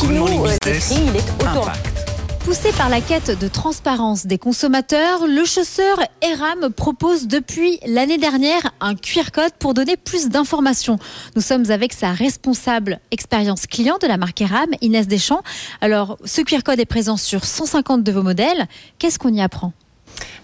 qui 0.00 0.08
nous 0.08 0.46
euh, 0.46 0.56
décrit, 0.64 0.94
il 1.08 1.16
est. 1.16 2.44
Poussé 2.44 2.72
par 2.72 2.88
la 2.88 3.02
quête 3.02 3.38
de 3.38 3.48
transparence 3.48 4.26
des 4.26 4.38
consommateurs, 4.38 5.26
le 5.26 5.44
chausseur 5.44 5.98
Eram 6.22 6.72
propose 6.72 7.26
depuis 7.26 7.78
l'année 7.86 8.16
dernière 8.16 8.72
un 8.80 8.94
QR 8.94 9.30
code 9.30 9.52
pour 9.58 9.74
donner 9.74 9.98
plus 9.98 10.30
d'informations. 10.30 10.98
Nous 11.36 11.42
sommes 11.42 11.70
avec 11.70 11.92
sa 11.92 12.12
responsable 12.12 12.98
expérience 13.10 13.66
client 13.66 13.98
de 14.00 14.06
la 14.06 14.16
marque 14.16 14.40
Eram, 14.40 14.70
Inès 14.80 15.06
Deschamps. 15.06 15.42
Alors, 15.82 16.16
ce 16.24 16.40
QR 16.40 16.62
code 16.64 16.80
est 16.80 16.86
présent 16.86 17.18
sur 17.18 17.44
150 17.44 18.02
de 18.02 18.12
vos 18.12 18.22
modèles. 18.22 18.66
Qu'est-ce 18.98 19.18
qu'on 19.18 19.34
y 19.34 19.42
apprend? 19.42 19.74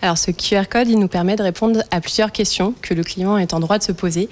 Alors 0.03 0.19
ce 0.19 0.31
QR 0.31 0.65
code, 0.71 0.89
il 0.89 0.99
nous 0.99 1.09
permet 1.09 1.37
de 1.37 1.43
répondre 1.43 1.83
à 1.91 2.01
plusieurs 2.03 2.31
questions 2.31 2.75
que 2.83 2.93
le 2.93 3.03
client 3.03 3.39
est 3.39 3.55
en 3.55 3.61
droit 3.61 3.79
de 3.79 3.83
se 3.83 3.93
poser. 3.93 4.29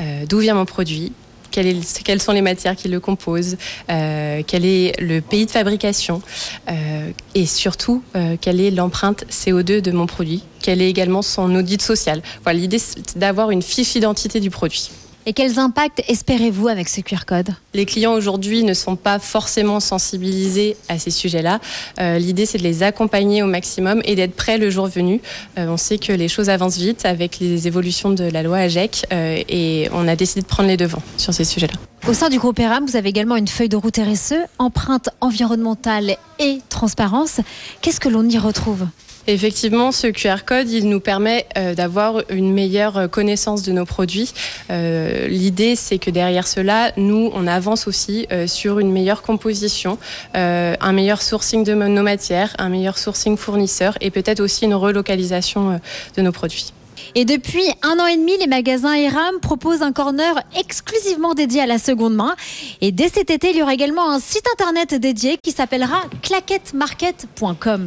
Euh, 0.00 0.24
d'où 0.28 0.38
vient 0.38 0.54
mon 0.54 0.64
produit? 0.64 1.12
Quelles 1.50 2.22
sont 2.22 2.32
les 2.32 2.42
matières 2.42 2.76
qui 2.76 2.88
le 2.88 3.00
composent, 3.00 3.56
euh, 3.90 4.42
quel 4.46 4.64
est 4.64 5.00
le 5.00 5.20
pays 5.20 5.46
de 5.46 5.50
fabrication 5.50 6.22
euh, 6.70 7.10
et 7.34 7.46
surtout 7.46 8.02
quelle 8.40 8.60
est 8.60 8.70
l'empreinte 8.70 9.24
CO2 9.30 9.80
de 9.80 9.90
mon 9.90 10.06
produit, 10.06 10.44
quel 10.60 10.82
est 10.82 10.88
également 10.88 11.22
son 11.22 11.54
audit 11.54 11.80
social. 11.80 12.22
Voilà, 12.42 12.58
l'idée 12.58 12.78
c'est 12.78 13.18
d'avoir 13.18 13.50
une 13.50 13.62
fiche 13.62 13.92
d'identité 13.92 14.40
du 14.40 14.50
produit. 14.50 14.90
Et 15.28 15.34
quels 15.34 15.58
impacts 15.58 16.02
espérez-vous 16.08 16.68
avec 16.68 16.88
ce 16.88 17.02
QR 17.02 17.26
code 17.26 17.50
Les 17.74 17.84
clients 17.84 18.14
aujourd'hui 18.14 18.62
ne 18.62 18.72
sont 18.72 18.96
pas 18.96 19.18
forcément 19.18 19.78
sensibilisés 19.78 20.74
à 20.88 20.98
ces 20.98 21.10
sujets-là. 21.10 21.60
Euh, 22.00 22.18
l'idée, 22.18 22.46
c'est 22.46 22.56
de 22.56 22.62
les 22.62 22.82
accompagner 22.82 23.42
au 23.42 23.46
maximum 23.46 24.00
et 24.06 24.14
d'être 24.14 24.34
prêts 24.34 24.56
le 24.56 24.70
jour 24.70 24.86
venu. 24.86 25.20
Euh, 25.58 25.66
on 25.68 25.76
sait 25.76 25.98
que 25.98 26.14
les 26.14 26.28
choses 26.28 26.48
avancent 26.48 26.78
vite 26.78 27.04
avec 27.04 27.40
les 27.40 27.66
évolutions 27.66 28.08
de 28.08 28.24
la 28.24 28.42
loi 28.42 28.56
AGEC 28.56 29.04
euh, 29.12 29.42
et 29.50 29.90
on 29.92 30.08
a 30.08 30.16
décidé 30.16 30.40
de 30.40 30.46
prendre 30.46 30.70
les 30.70 30.78
devants 30.78 31.02
sur 31.18 31.34
ces 31.34 31.44
sujets-là. 31.44 31.74
Au 32.08 32.14
sein 32.14 32.30
du 32.30 32.38
groupe 32.38 32.58
ERAM, 32.58 32.86
vous 32.86 32.96
avez 32.96 33.10
également 33.10 33.36
une 33.36 33.48
feuille 33.48 33.68
de 33.68 33.76
route 33.76 33.98
RSE, 33.98 34.32
empreinte 34.58 35.10
environnementale 35.20 36.16
et 36.38 36.60
transparence. 36.70 37.42
Qu'est-ce 37.82 38.00
que 38.00 38.08
l'on 38.08 38.26
y 38.26 38.38
retrouve? 38.38 38.86
Effectivement, 39.30 39.92
ce 39.92 40.06
QR 40.06 40.46
code, 40.46 40.70
il 40.70 40.88
nous 40.88 41.00
permet 41.00 41.46
euh, 41.58 41.74
d'avoir 41.74 42.22
une 42.30 42.50
meilleure 42.50 43.10
connaissance 43.10 43.62
de 43.62 43.72
nos 43.72 43.84
produits. 43.84 44.32
Euh, 44.70 45.28
l'idée, 45.28 45.76
c'est 45.76 45.98
que 45.98 46.10
derrière 46.10 46.46
cela, 46.46 46.92
nous, 46.96 47.30
on 47.34 47.46
avance 47.46 47.86
aussi 47.86 48.26
euh, 48.32 48.46
sur 48.46 48.78
une 48.78 48.90
meilleure 48.90 49.20
composition, 49.20 49.98
un 50.32 50.92
meilleur 50.92 51.20
sourcing 51.20 51.62
de 51.62 51.74
nos 51.74 52.02
matières, 52.02 52.54
un 52.58 52.70
meilleur 52.70 52.96
sourcing 52.96 53.36
fournisseur 53.36 53.98
et 54.00 54.10
peut-être 54.10 54.40
aussi 54.40 54.64
une 54.64 54.74
relocalisation 54.74 55.78
de 56.16 56.22
nos 56.22 56.32
produits. 56.32 56.72
Et 57.14 57.24
depuis 57.24 57.64
un 57.82 57.98
an 57.98 58.06
et 58.06 58.16
demi, 58.16 58.38
les 58.38 58.46
magasins 58.46 58.94
ERAM 58.94 59.40
proposent 59.40 59.82
un 59.82 59.92
corner 59.92 60.42
exclusivement 60.58 61.34
dédié 61.34 61.60
à 61.60 61.66
la 61.66 61.78
seconde 61.78 62.14
main. 62.14 62.34
Et 62.80 62.92
dès 62.92 63.08
cet 63.08 63.30
été, 63.30 63.50
il 63.50 63.56
y 63.56 63.62
aura 63.62 63.74
également 63.74 64.10
un 64.10 64.20
site 64.20 64.46
internet 64.54 64.94
dédié 64.94 65.38
qui 65.42 65.52
s'appellera 65.52 66.02
claquettemarket.com. 66.22 67.86